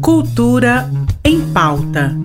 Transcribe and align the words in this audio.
Cultura 0.00 0.90
em 1.24 1.40
pauta. 1.52 2.16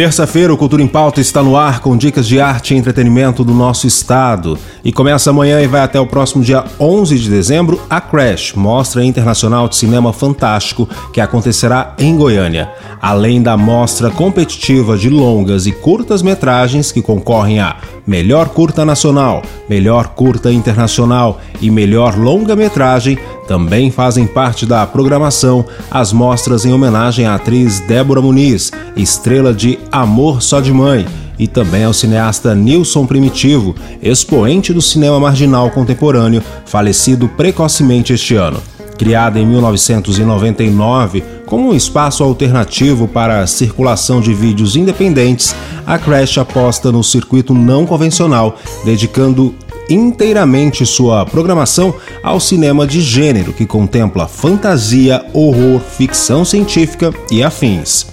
Terça-feira, 0.00 0.50
o 0.50 0.56
Cultura 0.56 0.82
em 0.82 0.86
Pauta 0.86 1.20
está 1.20 1.42
no 1.42 1.58
ar 1.58 1.80
com 1.80 1.94
dicas 1.94 2.26
de 2.26 2.40
arte 2.40 2.72
e 2.72 2.76
entretenimento 2.78 3.44
do 3.44 3.52
nosso 3.52 3.86
estado. 3.86 4.58
E 4.82 4.90
começa 4.90 5.28
amanhã 5.28 5.60
e 5.60 5.66
vai 5.66 5.82
até 5.82 6.00
o 6.00 6.06
próximo 6.06 6.42
dia 6.42 6.64
11 6.80 7.18
de 7.18 7.28
dezembro 7.28 7.78
a 7.90 8.00
Crash, 8.00 8.54
Mostra 8.54 9.04
Internacional 9.04 9.68
de 9.68 9.76
Cinema 9.76 10.10
Fantástico, 10.10 10.88
que 11.12 11.20
acontecerá 11.20 11.94
em 11.98 12.16
Goiânia. 12.16 12.72
Além 12.98 13.42
da 13.42 13.58
mostra 13.58 14.10
competitiva 14.10 14.96
de 14.96 15.10
longas 15.10 15.66
e 15.66 15.72
curtas 15.72 16.22
metragens 16.22 16.90
que 16.90 17.02
concorrem 17.02 17.60
a 17.60 17.76
Melhor 18.06 18.48
Curta 18.48 18.86
Nacional, 18.86 19.42
Melhor 19.68 20.08
Curta 20.08 20.50
Internacional 20.50 21.38
e 21.60 21.70
Melhor 21.70 22.16
Longa-Metragem, 22.16 23.18
também 23.50 23.90
fazem 23.90 24.28
parte 24.28 24.64
da 24.64 24.86
programação 24.86 25.64
as 25.90 26.12
mostras 26.12 26.64
em 26.64 26.72
homenagem 26.72 27.26
à 27.26 27.34
atriz 27.34 27.80
Débora 27.80 28.22
Muniz, 28.22 28.70
estrela 28.94 29.52
de 29.52 29.76
Amor 29.90 30.40
Só 30.40 30.60
de 30.60 30.72
Mãe, 30.72 31.04
e 31.36 31.48
também 31.48 31.82
ao 31.82 31.92
cineasta 31.92 32.54
Nilson 32.54 33.06
Primitivo, 33.06 33.74
expoente 34.00 34.72
do 34.72 34.80
cinema 34.80 35.18
marginal 35.18 35.68
contemporâneo, 35.68 36.40
falecido 36.64 37.26
precocemente 37.26 38.12
este 38.12 38.36
ano. 38.36 38.62
Criada 38.96 39.40
em 39.40 39.46
1999 39.46 41.24
como 41.44 41.70
um 41.70 41.74
espaço 41.74 42.22
alternativo 42.22 43.08
para 43.08 43.40
a 43.40 43.46
circulação 43.48 44.20
de 44.20 44.32
vídeos 44.32 44.76
independentes, 44.76 45.56
a 45.84 45.98
Crash 45.98 46.38
aposta 46.38 46.92
no 46.92 47.02
circuito 47.02 47.52
não 47.52 47.84
convencional, 47.84 48.56
dedicando 48.84 49.52
inteiramente 49.90 50.86
sua 50.86 51.26
programação 51.26 51.94
ao 52.22 52.38
cinema 52.38 52.86
de 52.86 53.00
gênero 53.00 53.52
que 53.52 53.66
contempla 53.66 54.28
fantasia, 54.28 55.24
horror, 55.34 55.80
ficção 55.80 56.44
científica 56.44 57.12
e 57.30 57.42
afins. 57.42 58.06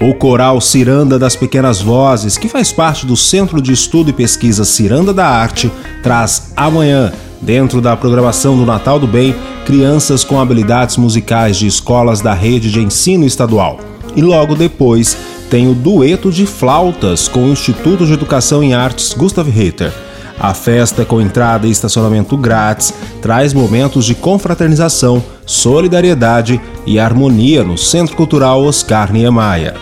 O 0.00 0.14
Coral 0.14 0.60
Ciranda 0.60 1.18
das 1.18 1.34
Pequenas 1.34 1.80
Vozes, 1.80 2.38
que 2.38 2.48
faz 2.48 2.72
parte 2.72 3.04
do 3.04 3.16
Centro 3.16 3.60
de 3.60 3.72
Estudo 3.72 4.10
e 4.10 4.12
Pesquisa 4.12 4.64
Ciranda 4.64 5.12
da 5.12 5.26
Arte, 5.26 5.70
traz 6.02 6.52
amanhã, 6.56 7.12
dentro 7.42 7.80
da 7.80 7.96
programação 7.96 8.56
do 8.56 8.64
Natal 8.64 9.00
do 9.00 9.08
Bem, 9.08 9.34
crianças 9.66 10.22
com 10.22 10.40
habilidades 10.40 10.96
musicais 10.96 11.56
de 11.56 11.66
escolas 11.66 12.20
da 12.20 12.32
rede 12.32 12.70
de 12.70 12.80
ensino 12.80 13.24
estadual. 13.24 13.80
E 14.14 14.22
logo 14.22 14.54
depois 14.54 15.16
tem 15.50 15.68
o 15.68 15.74
dueto 15.74 16.30
de 16.30 16.46
flautas 16.46 17.26
com 17.26 17.44
o 17.44 17.52
Instituto 17.52 18.06
de 18.06 18.12
Educação 18.12 18.62
em 18.62 18.74
Artes 18.74 19.12
Gustav 19.12 19.48
Ritter 19.48 19.92
a 20.40 20.54
festa, 20.54 21.04
com 21.04 21.20
entrada 21.20 21.66
e 21.66 21.70
estacionamento 21.70 22.36
grátis, 22.36 22.92
traz 23.20 23.52
momentos 23.52 24.04
de 24.04 24.14
confraternização, 24.14 25.22
solidariedade 25.44 26.60
e 26.86 26.98
harmonia 26.98 27.64
no 27.64 27.76
Centro 27.76 28.16
Cultural 28.16 28.62
Oscar 28.62 29.12
Niemeyer. 29.12 29.74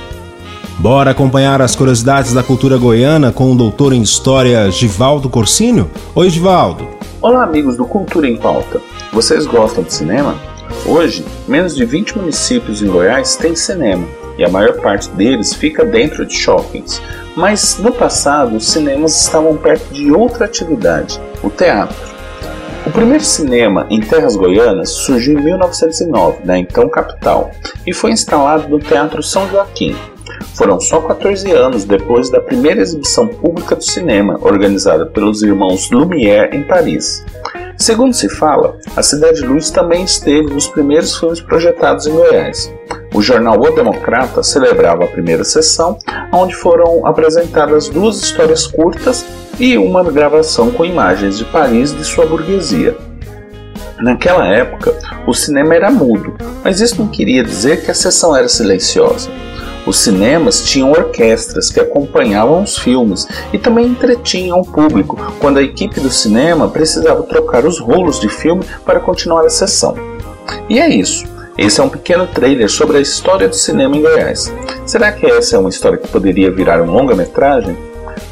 Bora 0.79 1.11
acompanhar 1.11 1.63
as 1.63 1.75
curiosidades 1.75 2.33
da 2.33 2.43
cultura 2.43 2.77
goiana 2.77 3.33
com 3.33 3.51
o 3.51 3.57
doutor 3.57 3.93
em 3.93 4.03
História 4.03 4.71
Givaldo 4.71 5.29
Corsínio? 5.29 5.91
Oi, 6.15 6.29
Givaldo. 6.29 6.87
Olá, 7.23 7.45
amigos 7.45 7.77
do 7.77 7.87
Cultura 7.87 8.29
em 8.29 8.37
Pauta. 8.37 8.81
Vocês 9.13 9.47
gostam 9.47 9.83
de 9.83 9.93
cinema? 9.93 10.35
Hoje, 10.85 11.25
menos 11.49 11.75
de 11.75 11.85
20 11.85 12.19
municípios 12.19 12.83
em 12.83 12.89
Goiás 12.89 13.37
têm 13.37 13.57
cinema 13.57 14.07
e 14.39 14.45
a 14.45 14.49
maior 14.49 14.81
parte 14.81 15.09
deles 15.11 15.55
fica 15.55 15.85
dentro 15.85 16.25
de 16.27 16.35
shoppings. 16.35 17.01
Mas 17.37 17.79
no 17.79 17.93
passado, 17.93 18.57
os 18.57 18.71
cinemas 18.71 19.21
estavam 19.21 19.57
perto 19.57 19.93
de 19.93 20.11
outra 20.11 20.47
atividade, 20.47 21.21
o 21.43 21.51
teatro. 21.51 22.17
O 22.87 22.91
primeiro 22.91 23.25
cinema 23.25 23.87
em 23.91 24.01
terras 24.01 24.37
goianas 24.37 24.91
surgiu 24.91 25.39
em 25.39 25.43
1909, 25.43 26.39
na 26.45 26.57
então 26.57 26.89
capital, 26.89 27.51
e 27.85 27.93
foi 27.93 28.13
instalado 28.13 28.69
no 28.69 28.79
Teatro 28.79 29.23
São 29.23 29.49
Joaquim. 29.51 29.97
Foram 30.55 30.81
só 30.81 31.01
14 31.01 31.51
anos 31.51 31.85
depois 31.85 32.31
da 32.31 32.41
primeira 32.41 32.81
exibição 32.81 33.27
pública 33.27 33.75
do 33.75 33.83
cinema, 33.83 34.39
organizada 34.41 35.05
pelos 35.05 35.43
irmãos 35.43 35.91
Lumière 35.91 36.57
em 36.57 36.63
Paris. 36.63 37.25
Segundo 37.79 38.15
se 38.15 38.29
fala, 38.29 38.79
a 38.97 39.03
Cidade 39.03 39.43
Luz 39.43 39.71
também 39.71 40.03
esteve 40.03 40.53
nos 40.53 40.67
primeiros 40.67 41.17
filmes 41.17 41.41
projetados 41.41 42.07
em 42.07 42.13
Goiás. 42.13 42.73
O 43.15 43.21
jornal 43.21 43.61
O 43.61 43.71
Democrata 43.71 44.43
celebrava 44.43 45.05
a 45.05 45.09
primeira 45.09 45.45
sessão, 45.45 45.99
onde 46.33 46.55
foram 46.55 47.07
apresentadas 47.07 47.89
duas 47.89 48.23
histórias 48.23 48.67
curtas 48.67 49.25
e 49.59 49.77
uma 49.77 50.03
gravação 50.05 50.71
com 50.71 50.85
imagens 50.85 51.39
de 51.39 51.45
Paris 51.45 51.95
de 51.95 52.05
sua 52.05 52.27
burguesia. 52.27 52.97
Naquela 53.99 54.47
época, 54.47 54.95
o 55.27 55.33
cinema 55.33 55.75
era 55.75 55.91
mudo, 55.91 56.35
mas 56.63 56.81
isso 56.81 57.01
não 57.01 57.09
queria 57.09 57.43
dizer 57.43 57.83
que 57.83 57.91
a 57.91 57.95
sessão 57.95 58.37
era 58.37 58.49
silenciosa. 58.49 59.31
Os 59.87 59.99
cinemas 59.99 60.65
tinham 60.65 60.91
orquestras 60.91 61.71
que 61.71 61.79
acompanhavam 61.79 62.63
os 62.63 62.77
filmes 62.77 63.27
e 63.53 63.59
também 63.59 63.87
entretinham 63.87 64.61
o 64.61 64.67
público 64.67 65.17
quando 65.39 65.59
a 65.59 65.63
equipe 65.63 66.01
do 66.01 66.11
cinema 66.11 66.69
precisava 66.69 67.23
trocar 67.23 67.65
os 67.65 67.79
rolos 67.79 68.19
de 68.19 68.29
filme 68.29 68.65
para 68.85 68.99
continuar 68.99 69.47
a 69.47 69.51
sessão. 69.51 69.95
E 70.69 70.81
é 70.81 70.89
isso. 70.89 71.25
Esse 71.57 71.81
é 71.81 71.85
um 71.85 71.89
pequeno 71.89 72.27
trailer 72.27 72.69
sobre 72.69 72.99
a 72.99 73.01
história 73.01 73.49
do 73.49 73.55
cinema 73.55 73.97
em 73.97 74.03
Goiás. 74.03 74.53
Será 74.85 75.13
que 75.13 75.25
essa 75.25 75.57
é 75.57 75.59
uma 75.59 75.71
história 75.71 75.97
que 75.97 76.09
poderia 76.09 76.51
virar 76.51 76.83
um 76.83 76.91
longa-metragem? 76.91 77.77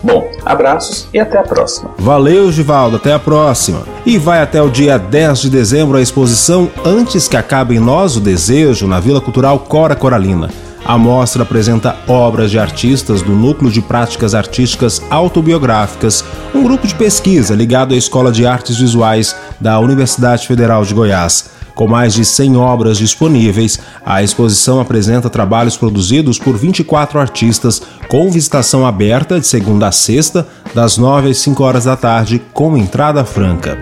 Bom, 0.02 0.28
abraços 0.44 1.08
e 1.14 1.18
até 1.18 1.38
a 1.38 1.42
próxima. 1.42 1.90
Valeu, 1.98 2.50
Givaldo, 2.50 2.96
até 2.96 3.12
a 3.12 3.18
próxima. 3.18 3.84
E 4.04 4.18
vai 4.18 4.42
até 4.42 4.60
o 4.60 4.68
dia 4.68 4.98
10 4.98 5.38
de 5.38 5.50
dezembro 5.50 5.96
a 5.96 6.02
exposição 6.02 6.70
Antes 6.84 7.28
que 7.28 7.36
Acabe 7.36 7.76
em 7.76 7.80
Nós 7.80 8.16
o 8.16 8.20
Desejo, 8.20 8.86
na 8.86 9.00
Vila 9.00 9.20
Cultural 9.20 9.58
Cora 9.60 9.96
Coralina. 9.96 10.50
A 10.86 10.98
mostra 10.98 11.42
apresenta 11.44 11.96
obras 12.06 12.50
de 12.50 12.58
artistas 12.58 13.22
do 13.22 13.32
Núcleo 13.32 13.70
de 13.70 13.80
Práticas 13.80 14.34
Artísticas 14.34 15.00
Autobiográficas, 15.08 16.22
um 16.54 16.62
grupo 16.62 16.86
de 16.86 16.94
pesquisa 16.94 17.54
ligado 17.54 17.94
à 17.94 17.96
Escola 17.96 18.30
de 18.30 18.46
Artes 18.46 18.76
Visuais 18.76 19.34
da 19.58 19.80
Universidade 19.80 20.46
Federal 20.46 20.84
de 20.84 20.92
Goiás. 20.92 21.54
Com 21.74 21.88
mais 21.88 22.12
de 22.12 22.24
100 22.24 22.56
obras 22.58 22.98
disponíveis, 22.98 23.80
a 24.04 24.22
exposição 24.22 24.78
apresenta 24.78 25.30
trabalhos 25.30 25.76
produzidos 25.76 26.38
por 26.38 26.56
24 26.56 27.18
artistas, 27.18 27.82
com 28.06 28.30
visitação 28.30 28.86
aberta 28.86 29.40
de 29.40 29.46
segunda 29.46 29.88
a 29.88 29.92
sexta, 29.92 30.46
das 30.74 30.98
9 30.98 31.30
às 31.30 31.38
5 31.38 31.64
horas 31.64 31.84
da 31.84 31.96
tarde, 31.96 32.42
com 32.52 32.76
entrada 32.76 33.24
franca. 33.24 33.78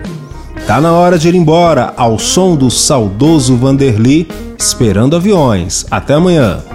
Tá 0.65 0.79
na 0.79 0.93
hora 0.93 1.19
de 1.19 1.27
ir 1.27 1.35
embora, 1.35 1.93
ao 1.97 2.17
som 2.17 2.55
do 2.55 2.71
saudoso 2.71 3.57
Vanderly, 3.57 4.27
esperando 4.57 5.17
aviões. 5.17 5.85
Até 5.91 6.13
amanhã! 6.13 6.72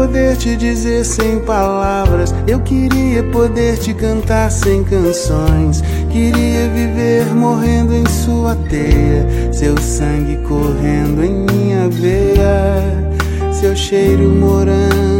Poder 0.00 0.34
te 0.34 0.56
dizer 0.56 1.04
sem 1.04 1.40
palavras. 1.40 2.34
Eu 2.48 2.60
queria 2.60 3.22
poder 3.24 3.76
te 3.76 3.92
cantar 3.92 4.50
sem 4.50 4.82
canções. 4.82 5.82
Queria 6.10 6.70
viver 6.70 7.26
morrendo 7.34 7.94
em 7.94 8.06
sua 8.08 8.56
teia. 8.70 9.52
Seu 9.52 9.76
sangue 9.76 10.38
correndo 10.48 11.22
em 11.22 11.44
minha 11.44 11.86
veia. 11.90 13.52
Seu 13.52 13.76
cheiro 13.76 14.26
morando 14.30 15.19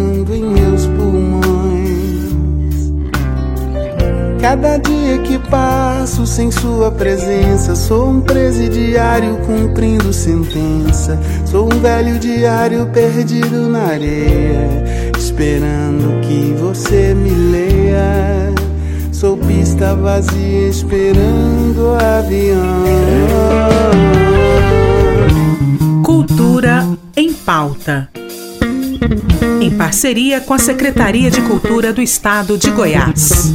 Cada 4.40 4.78
dia 4.78 5.18
que 5.18 5.38
passo 5.50 6.26
sem 6.26 6.50
sua 6.50 6.90
presença, 6.90 7.76
sou 7.76 8.08
um 8.08 8.20
presidiário 8.22 9.36
cumprindo 9.44 10.14
sentença. 10.14 11.20
Sou 11.44 11.66
um 11.66 11.78
velho 11.78 12.18
diário 12.18 12.86
perdido 12.86 13.68
na 13.68 13.88
areia, 13.88 15.12
esperando 15.18 16.22
que 16.22 16.54
você 16.58 17.12
me 17.12 17.28
leia. 17.30 18.54
Sou 19.12 19.36
pista 19.36 19.94
vazia 19.94 20.68
esperando 20.68 21.78
o 21.78 21.94
avião. 21.94 22.84
Cultura 26.02 26.88
em 27.14 27.34
pauta. 27.34 28.08
Em 29.60 29.70
parceria 29.70 30.40
com 30.40 30.54
a 30.54 30.58
Secretaria 30.58 31.30
de 31.30 31.42
Cultura 31.42 31.92
do 31.92 32.00
Estado 32.00 32.56
de 32.56 32.70
Goiás. 32.70 33.52